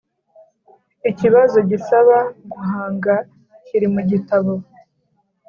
[1.11, 2.17] ikibazo gisaba
[2.51, 3.13] guhanga
[3.65, 4.53] kiri mu gitabo